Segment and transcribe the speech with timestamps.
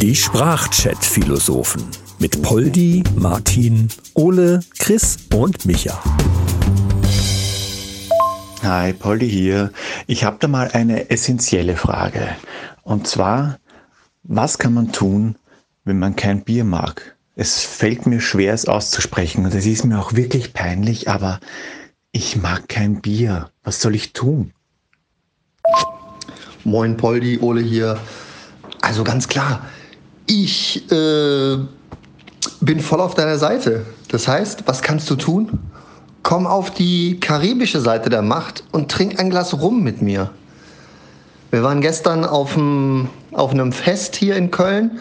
[0.00, 1.84] Die Sprachchat-Philosophen
[2.18, 6.02] mit Poldi, Martin, Ole, Chris und Micha.
[8.62, 9.72] Hi, Poldi hier.
[10.06, 12.36] Ich habe da mal eine essentielle Frage.
[12.82, 13.58] Und zwar,
[14.22, 15.36] was kann man tun,
[15.84, 17.16] wenn man kein Bier mag?
[17.36, 21.40] Es fällt mir schwer, es auszusprechen und es ist mir auch wirklich peinlich, aber
[22.12, 23.50] ich mag kein Bier.
[23.62, 24.52] Was soll ich tun?
[26.64, 27.96] Moin Poldi, Ole hier.
[28.82, 29.60] Also ganz klar,
[30.26, 31.56] ich äh,
[32.60, 33.86] bin voll auf deiner Seite.
[34.08, 35.58] Das heißt, was kannst du tun?
[36.22, 40.30] Komm auf die karibische Seite der Macht und trink ein Glas Rum mit mir.
[41.50, 44.98] Wir waren gestern auf, dem, auf einem Fest hier in Köln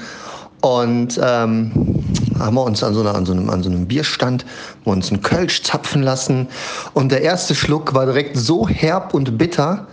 [0.62, 2.04] und ähm,
[2.40, 4.46] haben wir uns an so, einer, an, so einem, an so einem Bierstand
[4.86, 6.48] uns einen Kölsch zapfen lassen.
[6.94, 9.88] Und der erste Schluck war direkt so herb und bitter.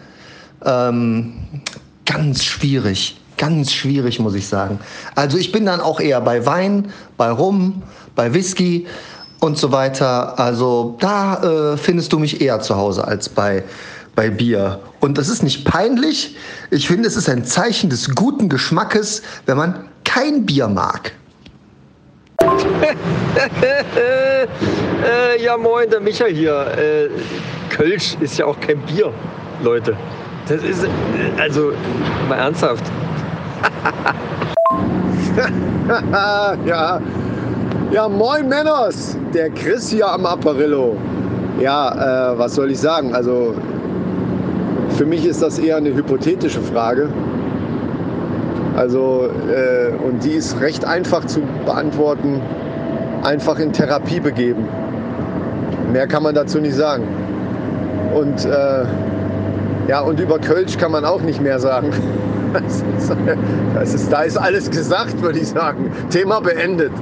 [0.66, 1.34] Ähm,
[2.05, 3.19] ganz schwierig.
[3.38, 4.80] Ganz schwierig, muss ich sagen.
[5.15, 7.82] Also ich bin dann auch eher bei Wein, bei Rum,
[8.15, 8.87] bei Whisky
[9.41, 10.38] und so weiter.
[10.38, 13.63] Also da äh, findest du mich eher zu Hause als bei,
[14.15, 14.80] bei Bier.
[15.01, 16.35] Und das ist nicht peinlich.
[16.71, 21.13] Ich finde, es ist ein Zeichen des guten Geschmackes, wenn man kein Bier mag.
[22.41, 22.46] äh,
[25.43, 26.66] ja, moin, der Micha hier.
[26.79, 27.09] Äh,
[27.71, 29.13] Kölsch ist ja auch kein Bier,
[29.63, 29.96] Leute.
[30.49, 30.87] Das ist,
[31.41, 31.73] also,
[32.29, 32.85] mal ernsthaft.
[36.66, 37.01] ja.
[37.91, 40.97] Ja, moin Männers, der Chris hier am Apparillo.
[41.61, 43.15] Ja, äh, was soll ich sagen?
[43.15, 43.55] Also
[44.91, 47.09] für mich ist das eher eine hypothetische Frage.
[48.77, 52.41] Also, äh, und die ist recht einfach zu beantworten.
[53.23, 54.69] Einfach in Therapie begeben.
[55.93, 57.05] Mehr kann man dazu nicht sagen.
[58.15, 58.85] Und äh,
[59.88, 61.90] ja, und über Kölsch kann man auch nicht mehr sagen.
[62.52, 63.12] Das ist,
[63.74, 65.92] das ist, da ist alles gesagt, würde ich sagen.
[66.09, 66.92] Thema beendet.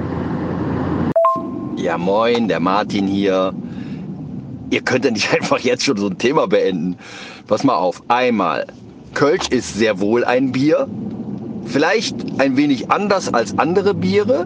[1.77, 3.53] Ja, moin, der Martin hier.
[4.69, 6.97] Ihr könnt ja nicht einfach jetzt schon so ein Thema beenden.
[7.47, 8.03] Pass mal auf.
[8.09, 8.65] Einmal,
[9.13, 10.89] Kölsch ist sehr wohl ein Bier.
[11.65, 14.45] Vielleicht ein wenig anders als andere Biere.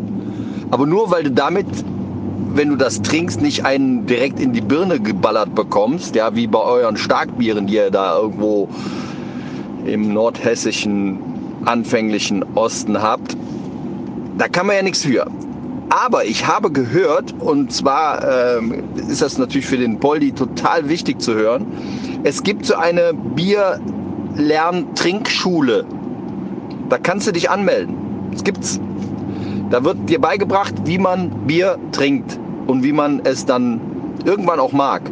[0.70, 1.66] Aber nur weil du damit,
[2.54, 6.60] wenn du das trinkst, nicht einen direkt in die Birne geballert bekommst, ja, wie bei
[6.60, 8.70] euren Starkbieren, die ihr da irgendwo
[9.86, 11.20] im nordhessischen
[11.66, 13.36] anfänglichen Osten habt,
[14.38, 15.28] da kann man ja nichts für.
[15.90, 21.20] Aber ich habe gehört, und zwar ähm, ist das natürlich für den Poldi total wichtig
[21.20, 21.66] zu hören,
[22.24, 25.84] es gibt so eine Bierlern-Trinkschule.
[26.90, 27.96] Da kannst du dich anmelden.
[28.34, 28.82] Es gibt's.
[29.70, 33.80] Da wird dir beigebracht, wie man Bier trinkt und wie man es dann
[34.26, 35.04] irgendwann auch mag.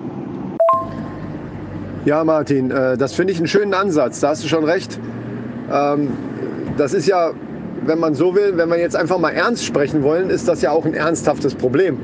[2.06, 4.20] Ja, Martin, äh, das finde ich einen schönen Ansatz.
[4.20, 5.00] Da hast du schon recht.
[5.72, 6.10] Ähm,
[6.78, 7.32] das ist ja,
[7.86, 10.72] wenn man so will, wenn wir jetzt einfach mal ernst sprechen wollen, ist das ja
[10.72, 12.00] auch ein ernsthaftes Problem.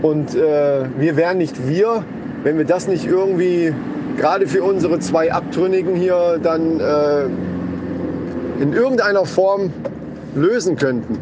[0.00, 2.04] Und äh, wir wären nicht wir,
[2.44, 3.74] wenn wir das nicht irgendwie,
[4.16, 7.24] gerade für unsere zwei Abtrünnigen hier, dann äh,
[8.62, 9.72] in irgendeiner Form
[10.34, 11.18] lösen könnten.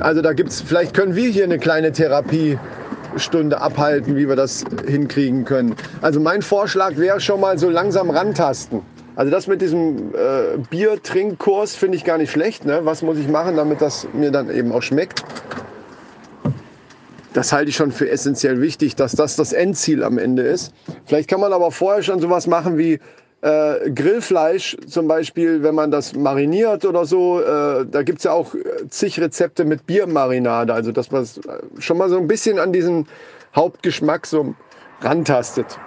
[0.00, 4.64] Also da gibt es, vielleicht können wir hier eine kleine Therapiestunde abhalten, wie wir das
[4.86, 5.76] hinkriegen können.
[6.00, 8.80] Also mein Vorschlag wäre schon mal so langsam rantasten.
[9.14, 12.64] Also das mit diesem äh, Biertrinkkurs finde ich gar nicht schlecht.
[12.64, 12.80] Ne?
[12.84, 15.22] Was muss ich machen, damit das mir dann eben auch schmeckt?
[17.34, 20.72] Das halte ich schon für essentiell wichtig, dass das das Endziel am Ende ist.
[21.06, 23.00] Vielleicht kann man aber vorher schon sowas machen wie
[23.42, 28.32] äh, Grillfleisch zum Beispiel, wenn man das mariniert oder so, äh, da gibt es ja
[28.32, 28.54] auch
[28.88, 30.72] zig Rezepte mit Biermarinade.
[30.72, 31.40] Also dass man es
[31.78, 33.06] schon mal so ein bisschen an diesen
[33.54, 34.54] Hauptgeschmack so
[35.00, 35.78] rantastet.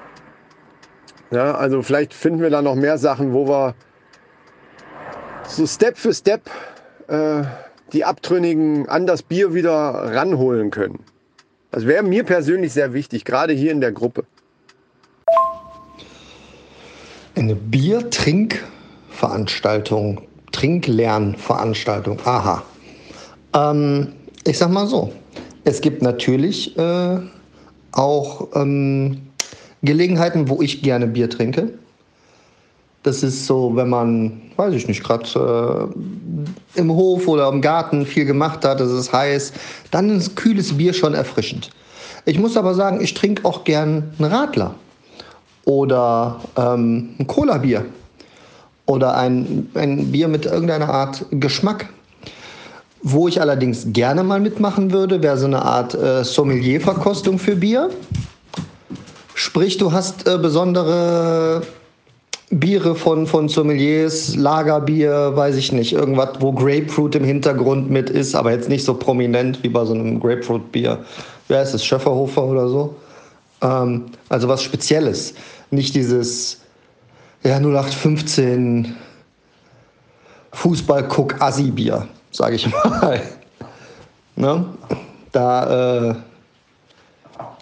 [1.32, 3.74] Ja, also vielleicht finden wir da noch mehr Sachen, wo wir
[5.48, 6.42] so Step für Step
[7.08, 7.44] äh,
[7.94, 11.00] die Abtrünnigen an das Bier wieder ranholen können.
[11.72, 14.26] Das wäre mir persönlich sehr wichtig, gerade hier in der Gruppe.
[17.38, 20.22] Eine Bier-Trinkveranstaltung,
[20.53, 22.64] Trinklernveranstaltung, aha.
[23.53, 24.14] Ähm,
[24.46, 25.11] ich sag mal so,
[25.66, 27.17] es gibt natürlich äh,
[27.91, 29.23] auch ähm,
[29.82, 31.73] Gelegenheiten, wo ich gerne Bier trinke.
[33.03, 35.90] Das ist so, wenn man, weiß ich nicht, gerade
[36.73, 39.52] äh, im Hof oder im Garten viel gemacht hat, es ist heiß,
[39.91, 41.70] dann ist kühles Bier schon erfrischend.
[42.23, 44.76] Ich muss aber sagen, ich trinke auch gern einen Radler
[45.66, 47.85] oder ähm, ein Cola-Bier
[48.85, 51.90] oder ein, ein Bier mit irgendeiner Art Geschmack.
[53.08, 57.90] Wo ich allerdings gerne mal mitmachen würde, wäre so eine Art äh, Sommelier-Verkostung für Bier.
[59.35, 61.62] Sprich, du hast äh, besondere
[62.50, 68.35] Biere von, von Sommeliers, Lagerbier, weiß ich nicht, irgendwas, wo Grapefruit im Hintergrund mit ist,
[68.35, 71.00] aber jetzt nicht so prominent wie bei so einem Grapefruit-Bier.
[71.47, 71.84] Wer ist es?
[71.85, 72.96] Schöfferhofer oder so?
[73.62, 75.34] Ähm, also was Spezielles.
[75.76, 76.62] Nicht dieses
[77.44, 78.96] ja, 0815
[80.54, 83.22] Fußball-Cook-Assi-Bier, sage ich mal.
[84.38, 84.66] ne?
[85.34, 86.16] Da, äh,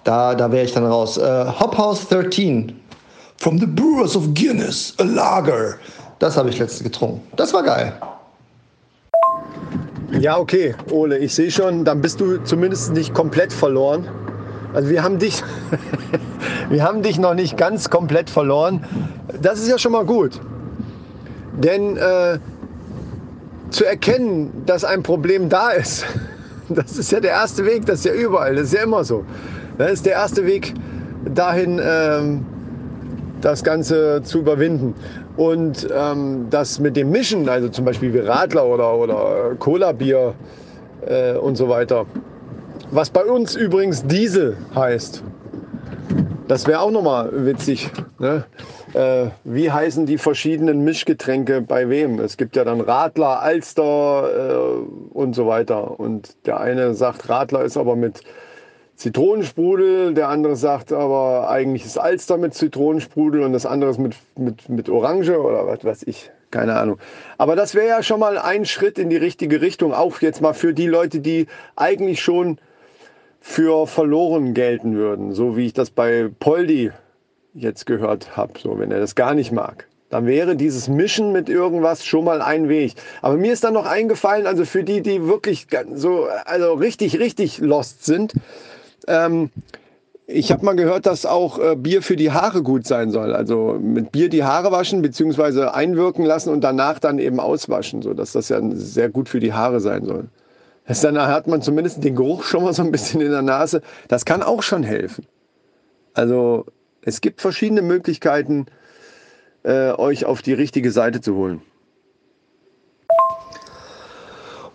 [0.03, 1.17] da, da wäre ich dann raus.
[1.17, 2.79] Äh, Hop House 13
[3.37, 5.75] From the Brewers of Guinness, a Lager.
[6.19, 7.27] Das habe ich letztens getrunken.
[7.35, 7.93] Das war geil.
[10.19, 14.07] Ja, okay, Ole, ich sehe schon, dann bist du zumindest nicht komplett verloren.
[14.75, 15.43] Also wir haben dich,
[16.69, 18.83] wir haben dich noch nicht ganz komplett verloren.
[19.41, 20.39] Das ist ja schon mal gut.
[21.57, 22.39] Denn äh,
[23.69, 26.05] zu erkennen, dass ein Problem da ist,
[26.69, 29.23] das ist ja der erste Weg, das ist ja überall, das ist ja immer so.
[29.77, 30.73] Das ist der erste Weg
[31.33, 32.45] dahin, ähm,
[33.41, 34.93] das Ganze zu überwinden.
[35.35, 40.33] Und ähm, das mit dem Mischen, also zum Beispiel wie Radler oder, oder Cola-Bier
[41.07, 42.05] äh, und so weiter,
[42.91, 45.23] was bei uns übrigens Diesel heißt,
[46.53, 47.89] das wäre auch nochmal witzig.
[48.19, 48.45] Ne?
[48.93, 52.19] Äh, wie heißen die verschiedenen Mischgetränke bei wem?
[52.19, 55.99] Es gibt ja dann Radler, Alster äh, und so weiter.
[55.99, 58.21] Und der eine sagt, Radler ist aber mit
[58.97, 64.15] Zitronensprudel, der andere sagt aber eigentlich ist Alster mit Zitronensprudel und das andere ist mit,
[64.37, 66.29] mit, mit Orange oder was weiß ich.
[66.51, 66.99] Keine Ahnung.
[67.39, 69.91] Aber das wäre ja schon mal ein Schritt in die richtige Richtung.
[69.91, 72.59] Auch jetzt mal für die Leute, die eigentlich schon
[73.45, 75.33] für verloren gelten würden.
[75.33, 76.91] So wie ich das bei Poldi
[77.53, 78.53] jetzt gehört habe.
[78.57, 79.85] So, wenn er das gar nicht mag.
[80.09, 82.93] Dann wäre dieses Mischen mit irgendwas schon mal ein Weg.
[83.21, 87.59] Aber mir ist dann noch eingefallen, also für die, die wirklich so, also richtig, richtig
[87.59, 88.33] lost sind,
[89.07, 89.49] ähm,
[90.25, 93.35] ich habe mal gehört, dass auch äh, Bier für die Haare gut sein soll.
[93.35, 95.65] Also mit Bier die Haare waschen bzw.
[95.65, 99.81] einwirken lassen und danach dann eben auswaschen, sodass das ja sehr gut für die Haare
[99.81, 100.29] sein soll.
[100.85, 103.81] Das dann hat man zumindest den Geruch schon mal so ein bisschen in der Nase.
[104.07, 105.25] Das kann auch schon helfen.
[106.13, 106.65] Also
[107.01, 108.65] es gibt verschiedene Möglichkeiten,
[109.63, 111.61] äh, euch auf die richtige Seite zu holen.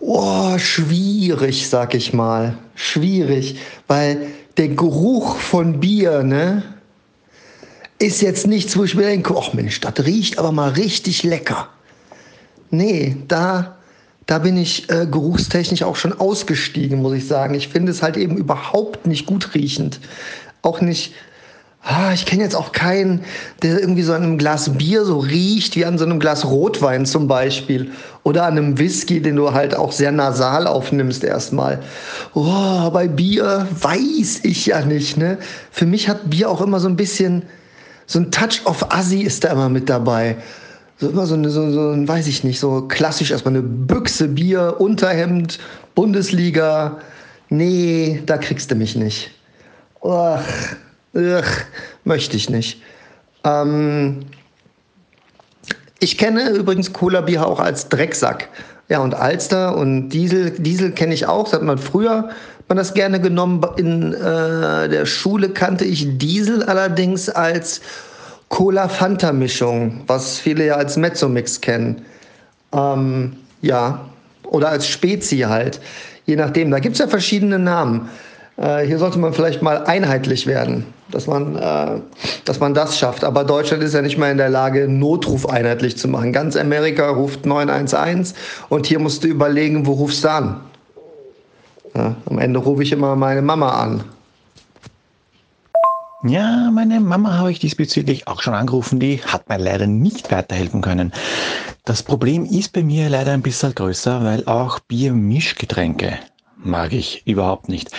[0.01, 2.57] Oh, schwierig, sag ich mal.
[2.75, 6.63] Schwierig, weil der Geruch von Bier, ne,
[7.99, 11.69] ist jetzt nichts, wo ich mir denke, ach Mensch, das riecht aber mal richtig lecker.
[12.71, 13.78] Nee, da,
[14.29, 17.55] da bin ich äh, geruchstechnisch auch schon ausgestiegen, muss ich sagen.
[17.55, 19.99] Ich finde es halt eben überhaupt nicht gut riechend.
[20.63, 21.15] Auch nicht
[21.83, 23.23] Ah, ich kenne jetzt auch keinen,
[23.63, 27.07] der irgendwie so an einem Glas Bier so riecht, wie an so einem Glas Rotwein
[27.07, 27.93] zum Beispiel.
[28.25, 31.81] Oder an einem Whisky, den du halt auch sehr nasal aufnimmst erstmal.
[32.35, 35.39] Oh, bei Bier weiß ich ja nicht, ne?
[35.71, 37.45] Für mich hat Bier auch immer so ein bisschen,
[38.07, 40.37] so ein Touch of Assi ist da immer mit dabei.
[40.99, 44.29] So immer so, eine, so, so ein, weiß ich nicht, so klassisch erstmal eine Büchse
[44.29, 45.59] Bier, Unterhemd,
[45.95, 46.99] Bundesliga.
[47.49, 49.31] Nee, da kriegst du mich nicht.
[50.03, 50.43] Ach.
[51.15, 51.45] Ugh,
[52.05, 52.83] möchte ich nicht.
[53.45, 54.21] Ähm,
[56.01, 58.49] ich kenne übrigens Cola Bier auch als Drecksack.
[58.89, 61.45] Ja, und Alster und Diesel, Diesel kenne ich auch.
[61.45, 62.31] Das hat man früher
[62.69, 63.65] man das gerne genommen.
[63.77, 67.81] In äh, der Schule kannte ich Diesel allerdings als
[68.49, 72.03] Cola-Fanta-Mischung, was viele ja als Mezzo-Mix kennen.
[72.73, 74.07] Ähm, ja,
[74.45, 75.81] oder als Spezi halt.
[76.27, 76.71] Je nachdem.
[76.71, 78.09] Da gibt es ja verschiedene Namen.
[78.57, 82.01] Äh, hier sollte man vielleicht mal einheitlich werden, dass man, äh,
[82.45, 83.25] dass man das schafft.
[83.25, 86.33] Aber Deutschland ist ja nicht mal in der Lage, Notruf einheitlich zu machen.
[86.33, 88.35] Ganz Amerika ruft 911
[88.69, 90.61] und hier musst du überlegen, wo rufst du an?
[91.95, 94.05] Ja, am Ende rufe ich immer meine Mama an.
[96.25, 100.81] Ja, meine Mama habe ich diesbezüglich auch schon angerufen, die hat mir leider nicht weiterhelfen
[100.81, 101.13] können.
[101.85, 106.19] Das Problem ist bei mir leider ein bisschen größer, weil auch Biermischgetränke
[106.57, 107.93] mag ich überhaupt nicht.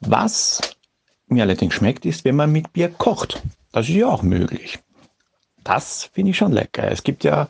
[0.00, 0.60] Was
[1.26, 3.42] mir allerdings schmeckt, ist, wenn man mit Bier kocht.
[3.72, 4.78] Das ist ja auch möglich.
[5.62, 6.90] Das finde ich schon lecker.
[6.90, 7.48] Es gibt ja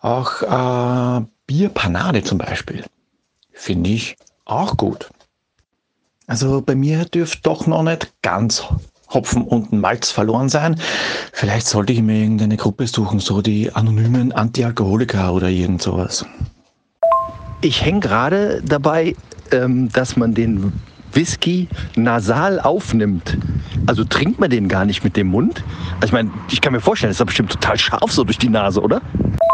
[0.00, 2.84] auch äh, Bierpanade zum Beispiel.
[3.52, 5.10] Finde ich auch gut.
[6.26, 8.64] Also bei mir dürfte doch noch nicht ganz
[9.10, 10.80] Hopfen und Malz verloren sein.
[11.32, 16.26] Vielleicht sollte ich mir irgendeine Gruppe suchen, so die anonymen Antialkoholiker oder irgend sowas.
[17.60, 19.14] Ich hänge gerade dabei,
[19.52, 20.72] ähm, dass man den
[21.14, 23.38] Whisky nasal aufnimmt,
[23.86, 25.62] also trinkt man den gar nicht mit dem Mund.
[25.96, 28.48] Also ich meine, ich kann mir vorstellen, das ist bestimmt total scharf so durch die
[28.48, 29.00] Nase, oder?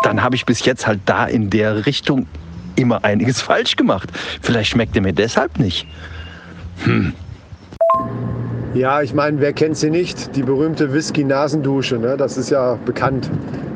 [0.03, 2.27] Dann habe ich bis jetzt halt da in der Richtung
[2.77, 4.11] immer einiges falsch gemacht.
[4.41, 5.87] Vielleicht schmeckt er mir deshalb nicht.
[6.85, 7.13] Hm.
[8.73, 10.37] Ja, ich meine, wer kennt sie nicht?
[10.37, 12.17] Die berühmte Whisky-Nasendusche, ne?
[12.17, 13.29] das ist ja bekannt.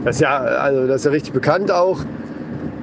[0.04, 1.98] Das ist ja, also das ist ja richtig bekannt auch,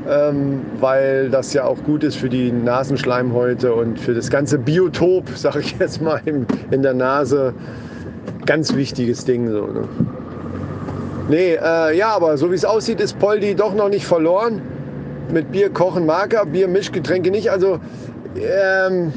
[0.10, 5.30] ähm, weil das ja auch gut ist für die Nasenschleimhäute und für das ganze Biotop,
[5.36, 7.54] sage ich jetzt mal, in, in der Nase.
[8.46, 9.50] Ganz wichtiges Ding.
[9.50, 9.88] So, ne?
[11.30, 14.62] Nee, äh, ja, aber so wie es aussieht, ist Poldi doch noch nicht verloren.
[15.32, 17.52] Mit Bier kochen mag er, Bier Mischgetränke nicht.
[17.52, 17.80] Also
[18.36, 19.14] ähm,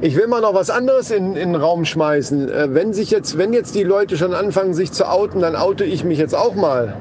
[0.00, 2.48] ich will mal noch was anderes in, in den Raum schmeißen.
[2.50, 5.84] Äh, wenn, sich jetzt, wenn jetzt die Leute schon anfangen, sich zu outen, dann oute
[5.84, 6.96] ich mich jetzt auch mal.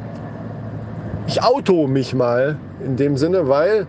[1.27, 3.87] Ich auto mich mal in dem Sinne, weil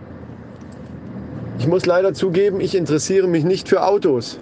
[1.59, 4.39] ich muss leider zugeben, ich interessiere mich nicht für Autos.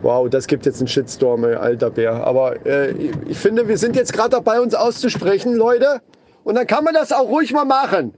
[0.00, 2.26] Wow, das gibt jetzt einen Shitstorm, ey, alter Bär.
[2.26, 2.92] Aber äh,
[3.28, 6.00] ich finde, wir sind jetzt gerade dabei, uns auszusprechen, Leute.
[6.42, 8.14] Und dann kann man das auch ruhig mal machen.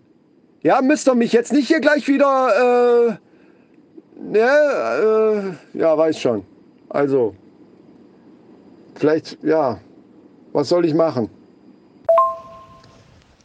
[0.62, 3.10] Ja, müsst ihr mich jetzt nicht hier gleich wieder...
[3.10, 3.23] Äh,
[4.16, 6.44] Ne, äh, ja, weiß schon.
[6.88, 7.34] Also,
[8.94, 9.78] vielleicht, ja,
[10.52, 11.28] was soll ich machen?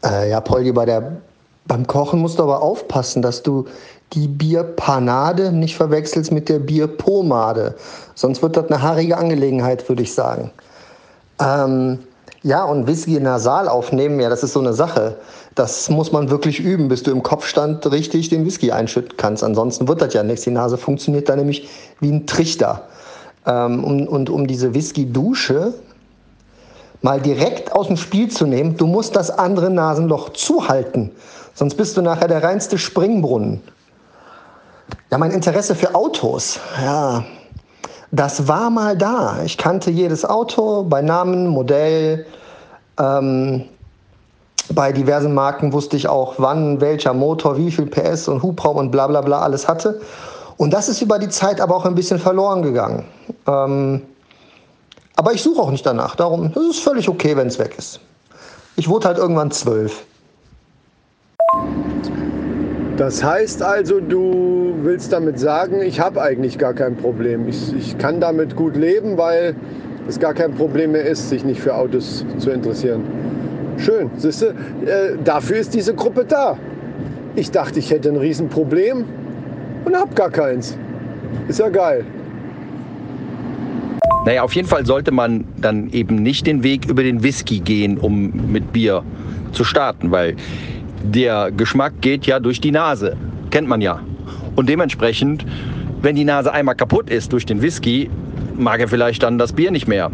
[0.05, 1.21] Äh, ja, Poldi, bei der,
[1.65, 3.65] beim Kochen musst du aber aufpassen, dass du
[4.13, 7.75] die Bierpanade nicht verwechselst mit der Bierpomade.
[8.15, 10.51] Sonst wird das eine haarige Angelegenheit, würde ich sagen.
[11.39, 11.99] Ähm,
[12.41, 15.17] ja, und Whisky nasal aufnehmen, ja, das ist so eine Sache.
[15.55, 19.43] Das muss man wirklich üben, bis du im Kopfstand richtig den Whisky einschütten kannst.
[19.43, 20.45] Ansonsten wird das ja nichts.
[20.45, 21.67] Die Nase funktioniert da nämlich
[21.99, 22.87] wie ein Trichter.
[23.45, 25.73] Ähm, und, und um diese Whisky-Dusche
[27.01, 31.11] mal direkt aus dem Spiel zu nehmen, du musst das andere Nasenloch zuhalten.
[31.53, 33.61] Sonst bist du nachher der reinste Springbrunnen.
[35.11, 37.25] Ja, mein Interesse für Autos, ja,
[38.11, 39.43] das war mal da.
[39.43, 42.25] Ich kannte jedes Auto bei Namen, Modell.
[42.97, 43.65] Ähm,
[44.73, 48.91] bei diversen Marken wusste ich auch, wann welcher Motor, wie viel PS und Hubraum und
[48.91, 50.01] bla bla bla alles hatte.
[50.57, 53.05] Und das ist über die Zeit aber auch ein bisschen verloren gegangen.
[53.47, 54.01] Ähm,
[55.15, 56.15] aber ich suche auch nicht danach.
[56.15, 57.99] Darum ist es völlig okay, wenn es weg ist.
[58.75, 60.05] Ich wurde halt irgendwann zwölf.
[62.99, 67.47] Das heißt also, du willst damit sagen, ich habe eigentlich gar kein Problem.
[67.47, 69.55] Ich, ich kann damit gut leben, weil
[70.09, 73.03] es gar kein Problem mehr ist, sich nicht für Autos zu interessieren.
[73.77, 76.57] Schön, siehst du, äh, dafür ist diese Gruppe da.
[77.37, 79.05] Ich dachte, ich hätte ein Riesenproblem
[79.85, 80.77] und hab gar keins.
[81.47, 82.03] Ist ja geil.
[84.25, 87.97] Naja, auf jeden Fall sollte man dann eben nicht den Weg über den Whisky gehen,
[87.97, 89.03] um mit Bier
[89.53, 90.35] zu starten, weil
[91.03, 93.15] der Geschmack geht ja durch die Nase.
[93.51, 93.99] Kennt man ja.
[94.55, 95.45] Und dementsprechend,
[96.01, 98.09] wenn die Nase einmal kaputt ist durch den Whisky,
[98.57, 100.11] mag er vielleicht dann das Bier nicht mehr.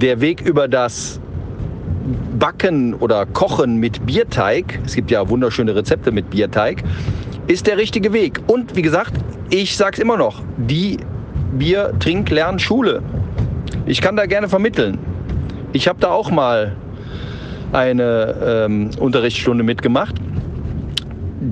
[0.00, 1.20] Der Weg über das
[2.38, 6.82] Backen oder Kochen mit Bierteig, es gibt ja wunderschöne Rezepte mit Bierteig,
[7.46, 8.40] ist der richtige Weg.
[8.46, 9.12] Und wie gesagt,
[9.50, 10.98] ich sage es immer noch, die
[11.58, 13.02] Bier, Trink, Lern, Schule.
[13.86, 14.98] Ich kann da gerne vermitteln.
[15.72, 16.76] Ich habe da auch mal
[17.72, 20.16] eine ähm, Unterrichtsstunde mitgemacht.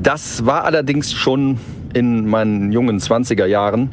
[0.03, 1.59] Das war allerdings schon
[1.95, 3.91] in meinen jungen 20er Jahren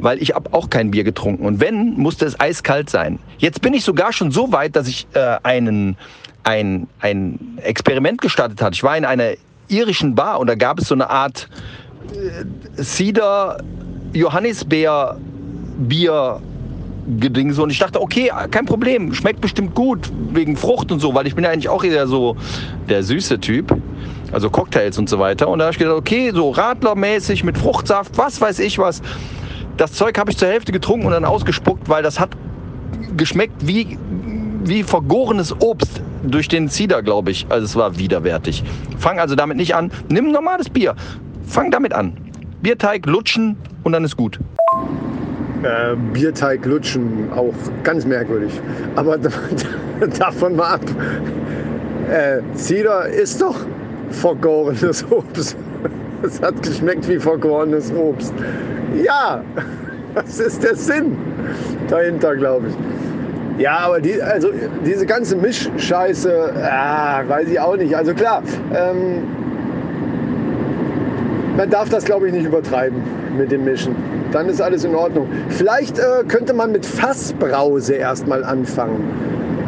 [0.00, 1.44] weil ich habe auch kein Bier getrunken.
[1.44, 3.18] Und wenn, musste es eiskalt sein.
[3.38, 5.96] Jetzt bin ich sogar schon so weit, dass ich äh, einen,
[6.44, 8.74] ein, ein Experiment gestartet hatte.
[8.74, 9.32] Ich war in einer
[9.68, 11.48] irischen Bar und da gab es so eine Art
[12.12, 13.58] äh, Cider
[14.12, 15.18] Johannisbeer
[15.78, 16.40] Bier
[17.18, 21.26] Gedingse und ich dachte, okay, kein Problem, schmeckt bestimmt gut wegen Frucht und so, weil
[21.26, 22.36] ich bin ja eigentlich auch eher so
[22.88, 23.74] der süße Typ,
[24.32, 25.48] also Cocktails und so weiter.
[25.48, 29.00] Und da habe ich gedacht, okay, so Radlermäßig mit Fruchtsaft, was weiß ich was.
[29.76, 32.30] Das Zeug habe ich zur Hälfte getrunken und dann ausgespuckt, weil das hat
[33.16, 33.98] geschmeckt wie,
[34.64, 37.46] wie vergorenes Obst durch den Cider, glaube ich.
[37.48, 38.64] Also es war widerwärtig.
[38.98, 39.90] Fang also damit nicht an.
[40.08, 40.94] Nimm normales Bier.
[41.46, 42.16] Fang damit an.
[42.60, 44.38] Bierteig lutschen und dann ist gut.
[45.62, 48.52] Äh, Bierteig lutschen, auch ganz merkwürdig.
[48.94, 49.18] Aber
[50.18, 50.80] davon mal ab.
[52.10, 53.56] Äh, Cider ist doch
[54.10, 55.56] vergorenes Obst.
[56.20, 58.34] Es hat geschmeckt wie vergorenes Obst.
[59.04, 59.40] Ja,
[60.16, 61.16] das ist der Sinn
[61.88, 63.62] dahinter, glaube ich.
[63.62, 64.50] Ja, aber die, also
[64.84, 67.94] diese ganze Mischscheiße, ah, weiß ich auch nicht.
[67.94, 68.42] Also klar,
[68.74, 69.22] ähm,
[71.56, 73.00] man darf das, glaube ich, nicht übertreiben
[73.36, 73.94] mit dem Mischen.
[74.32, 75.28] Dann ist alles in Ordnung.
[75.48, 79.02] Vielleicht äh, könnte man mit Fassbrause erstmal anfangen.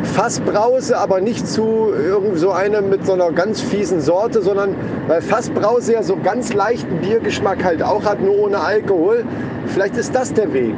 [0.02, 4.75] Fassbrause, aber nicht zu irgend so eine mit so einer ganz fiesen Sorte, sondern
[5.09, 9.25] weil Fassbrause ja so ganz leichten Biergeschmack halt auch hat, nur ohne Alkohol.
[9.67, 10.75] Vielleicht ist das der Weg.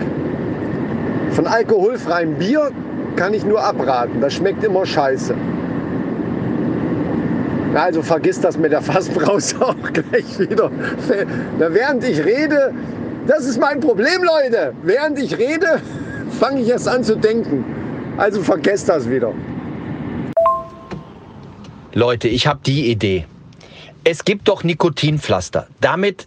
[1.30, 2.70] Von alkoholfreiem Bier
[3.16, 4.20] kann ich nur abraten.
[4.20, 5.34] Das schmeckt immer scheiße.
[7.74, 10.70] Also vergiss das mit der Fassbrause auch gleich wieder.
[11.58, 12.74] Während ich rede,
[13.26, 14.74] das ist mein Problem, Leute.
[14.82, 15.80] Während ich rede,
[16.40, 17.64] fange ich erst an zu denken.
[18.16, 19.32] Also vergesst das wieder.
[21.94, 23.26] Leute, ich habe die Idee.
[24.04, 25.66] Es gibt doch Nikotinpflaster.
[25.80, 26.26] Damit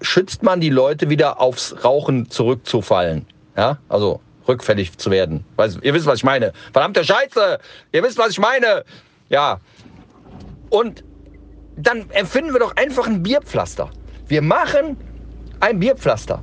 [0.00, 3.26] schützt man die Leute wieder aufs Rauchen zurückzufallen.
[3.56, 5.44] Ja, also rückfällig zu werden.
[5.56, 6.52] Weiß, ihr wisst, was ich meine.
[6.72, 7.58] Verdammte Scheiße!
[7.92, 8.84] Ihr wisst, was ich meine.
[9.28, 9.60] Ja.
[10.70, 11.04] Und
[11.76, 13.90] dann empfinden wir doch einfach ein Bierpflaster.
[14.28, 14.96] Wir machen
[15.62, 16.42] ein Bierpflaster.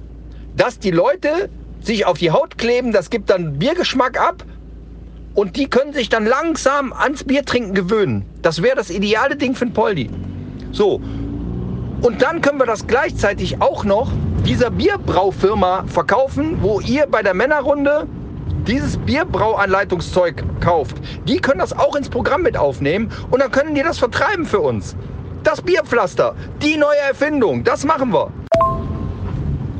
[0.56, 1.50] Dass die Leute
[1.82, 4.44] sich auf die Haut kleben, das gibt dann Biergeschmack ab
[5.36, 8.26] und die können sich dann langsam ans Biertrinken gewöhnen.
[8.42, 10.10] Das wäre das ideale Ding für ein Poldi.
[10.72, 11.02] So.
[12.02, 14.10] Und dann können wir das gleichzeitig auch noch
[14.46, 18.08] dieser Bierbraufirma verkaufen, wo ihr bei der Männerrunde
[18.68, 20.96] dieses Bierbrauanleitungszeug kauft.
[21.28, 24.62] Die können das auch ins Programm mit aufnehmen und dann können die das vertreiben für
[24.62, 24.96] uns.
[25.44, 28.32] Das Bierpflaster, die neue Erfindung, das machen wir.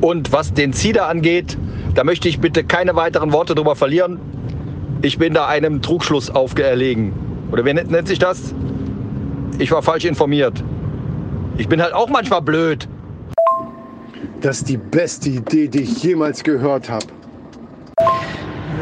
[0.02, 1.58] Und was den Zieder angeht,
[1.94, 4.20] da möchte ich bitte keine weiteren Worte drüber verlieren.
[5.02, 7.14] Ich bin da einem Trugschluss aufgeerlegen.
[7.52, 8.54] Oder wie nennt, nennt sich das?
[9.58, 10.64] Ich war falsch informiert.
[11.58, 12.88] Ich bin halt auch manchmal blöd.
[14.42, 17.06] Das ist die beste Idee, die ich jemals gehört habe.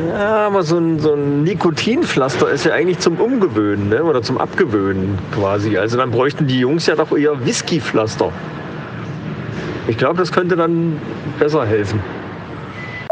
[0.07, 4.03] Ja, aber so ein, so ein Nikotinpflaster ist ja eigentlich zum Umgewöhnen ne?
[4.03, 5.75] oder zum Abgewöhnen quasi.
[5.77, 8.31] Also dann bräuchten die Jungs ja doch eher Whiskypflaster.
[9.87, 10.99] Ich glaube, das könnte dann
[11.39, 12.01] besser helfen.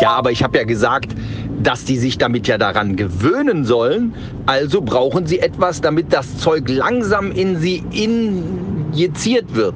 [0.01, 1.15] Ja, aber ich habe ja gesagt,
[1.63, 4.13] dass die sich damit ja daran gewöhnen sollen.
[4.45, 9.75] Also brauchen sie etwas, damit das Zeug langsam in sie injiziert wird.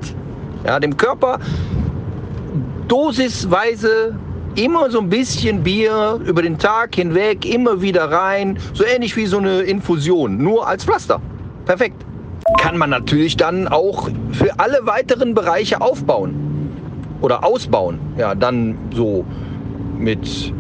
[0.66, 1.40] Ja, dem Körper
[2.90, 4.16] dosisweise
[4.56, 8.58] immer so ein bisschen Bier über den Tag hinweg, immer wieder rein.
[8.74, 11.22] So ähnlich wie so eine Infusion, nur als Pflaster.
[11.66, 11.96] Perfekt.
[12.58, 16.49] Kann man natürlich dann auch für alle weiteren Bereiche aufbauen
[17.22, 18.00] oder ausbauen.
[18.18, 19.26] Ja, dann so
[19.98, 20.54] mit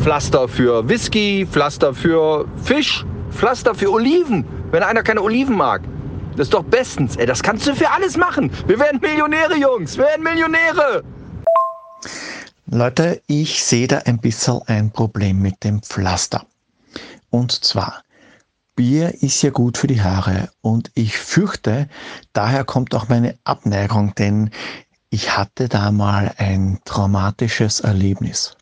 [0.00, 5.82] Pflaster für Whisky, Pflaster für Fisch, Pflaster für Oliven, wenn einer keine Oliven mag.
[6.36, 7.16] Das ist doch bestens.
[7.16, 8.50] Ey, das kannst du für alles machen.
[8.66, 9.96] Wir werden Millionäre, Jungs.
[9.96, 11.02] Wir werden Millionäre.
[12.66, 16.44] Leute, ich sehe da ein bisschen ein Problem mit dem Pflaster.
[17.30, 18.02] Und zwar,
[18.74, 21.88] Bier ist ja gut für die Haare und ich fürchte,
[22.32, 24.50] daher kommt auch meine Abneigung, denn
[25.14, 28.56] ich hatte da mal ein traumatisches Erlebnis.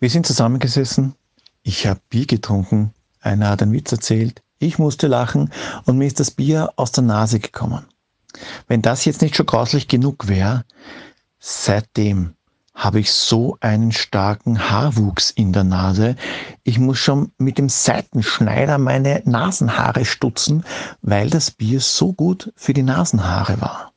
[0.00, 1.14] Wir sind zusammengesessen,
[1.62, 5.52] ich habe Bier getrunken, einer hat einen Witz erzählt, ich musste lachen
[5.84, 7.84] und mir ist das Bier aus der Nase gekommen.
[8.68, 10.64] Wenn das jetzt nicht schon grauslich genug wäre,
[11.40, 12.32] seitdem
[12.74, 16.16] habe ich so einen starken Haarwuchs in der Nase.
[16.62, 20.64] Ich muss schon mit dem Seitenschneider meine Nasenhaare stutzen,
[21.02, 23.92] weil das Bier so gut für die Nasenhaare war.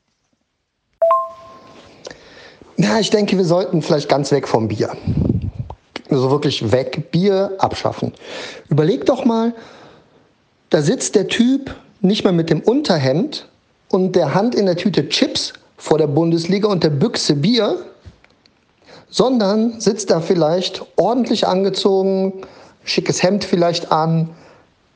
[2.82, 4.96] Ja, ich denke, wir sollten vielleicht ganz weg vom Bier.
[6.10, 8.13] Also wirklich weg, Bier abschaffen.
[8.70, 9.54] Überleg doch mal,
[10.70, 13.50] da sitzt der Typ nicht mal mit dem Unterhemd
[13.89, 17.80] und der Hand in der Tüte Chips vor der Bundesliga und der Büchse Bier,
[19.10, 22.32] sondern sitzt da vielleicht ordentlich angezogen,
[22.86, 24.30] schickes Hemd vielleicht an,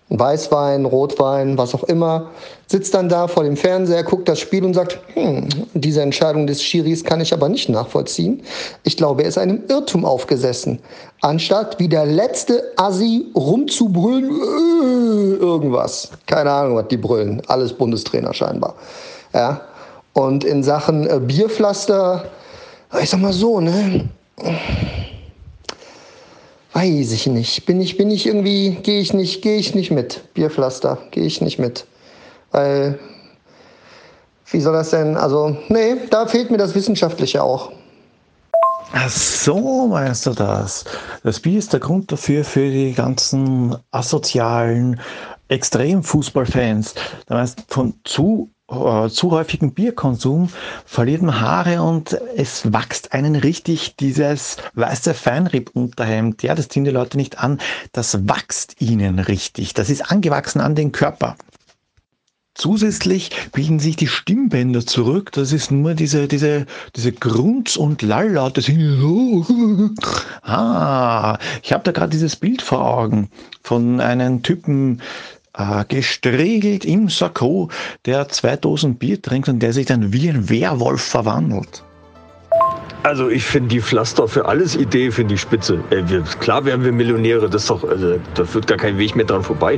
[0.10, 2.30] Weißwein, Rotwein, was auch immer,
[2.68, 6.62] sitzt dann da vor dem Fernseher, guckt das Spiel und sagt, hm, diese Entscheidung des
[6.62, 8.44] Schiris kann ich aber nicht nachvollziehen.
[8.84, 10.80] Ich glaube, er ist einem Irrtum aufgesessen.
[11.22, 16.12] Anstatt wie der letzte Assi rumzubrüllen, äh, irgendwas.
[16.28, 17.42] Keine Ahnung, was die brüllen.
[17.48, 18.76] Alles Bundestrainer scheinbar.
[19.34, 19.62] Ja.
[20.14, 22.26] Und in Sachen äh, Bierpflaster,
[23.02, 24.10] ich sag mal so, ne?
[26.74, 27.66] Weiß ich nicht.
[27.66, 30.34] Bin ich, bin ich irgendwie, gehe ich nicht, gehe ich nicht mit.
[30.34, 31.86] Bierpflaster, gehe ich nicht mit.
[32.52, 33.00] Weil,
[34.52, 35.16] wie soll das denn?
[35.16, 37.72] Also, nee, da fehlt mir das Wissenschaftliche auch.
[38.92, 40.86] Ach so, meinst du das?
[41.24, 45.00] Das Bier ist der Grund dafür für die ganzen asozialen
[45.48, 46.96] Extremfußballfans.
[47.28, 50.50] Da meinst von zu äh, zu häufigen Bierkonsum
[50.86, 56.44] verliert man Haare und es wächst einen richtig dieses weiße Feinripp-Unterhemd.
[56.44, 57.60] Ja, das ziehen die Leute nicht an.
[57.92, 59.74] Das wächst ihnen richtig.
[59.74, 61.36] Das ist angewachsen an den Körper.
[62.56, 65.32] Zusätzlich bilden sich die Stimmbänder zurück.
[65.32, 68.62] Das ist nur diese, diese, diese Grunz- und Lalllaute.
[70.44, 73.30] Ah, ich habe da gerade dieses Bild vor Augen
[73.64, 75.02] von einem Typen,
[75.58, 77.70] äh, gestriegelt im Sakko,
[78.06, 81.84] der zwei Dosen Bier trinkt und der sich dann wie ein Werwolf verwandelt.
[83.04, 85.84] Also ich finde die Pflaster für alles Idee finde ich spitze.
[85.90, 89.26] Ey, wir, klar werden wir Millionäre, das doch, also, da führt gar kein Weg mehr
[89.26, 89.78] dran vorbei.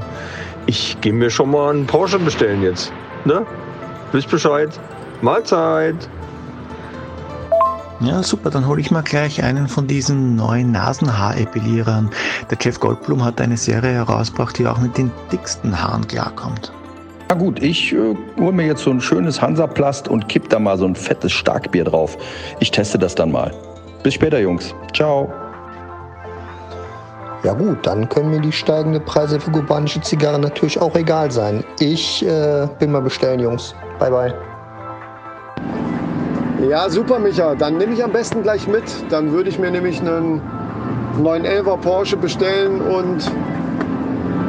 [0.68, 2.92] Ich gehe mir schon mal einen Porsche bestellen jetzt.
[3.26, 3.46] Ne?
[4.12, 4.70] Wisst Bescheid.
[5.22, 5.96] Mahlzeit.
[8.02, 12.10] Ja, super, dann hole ich mal gleich einen von diesen neuen Nasenhaarepilierern.
[12.50, 16.74] Der Jeff Goldblum hat eine Serie herausgebracht, die auch mit den dicksten Haaren klarkommt.
[17.30, 20.78] Na gut, ich äh, hole mir jetzt so ein schönes Hansaplast und kipp da mal
[20.78, 22.18] so ein fettes Starkbier drauf.
[22.60, 23.52] Ich teste das dann mal.
[24.04, 24.76] Bis später, Jungs.
[24.94, 25.32] Ciao.
[27.44, 31.64] Ja gut, dann können mir die steigenden Preise für kubanische Zigarren natürlich auch egal sein.
[31.80, 33.74] Ich äh, bin mal bestellen, Jungs.
[34.00, 34.55] Bye bye.
[36.62, 37.56] Ja, super, Micha.
[37.56, 38.84] Dann nehme ich am besten gleich mit.
[39.10, 40.42] Dann würde ich mir nämlich einen
[41.20, 43.30] 911er Porsche bestellen und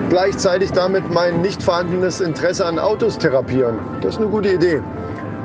[0.09, 3.79] gleichzeitig damit mein nicht vorhandenes Interesse an Autos therapieren.
[4.01, 4.81] Das ist eine gute Idee.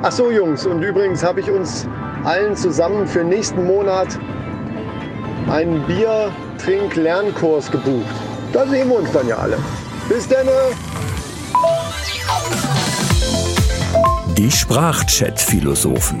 [0.02, 1.86] Ach so, Jungs, und übrigens habe ich uns
[2.24, 4.08] allen zusammen für nächsten Monat
[5.50, 8.14] einen Bier-Trink-Lernkurs gebucht.
[8.52, 9.58] Da sehen wir uns dann ja alle.
[10.08, 10.46] Bis dann!
[14.36, 16.20] Die Sprachchat-Philosophen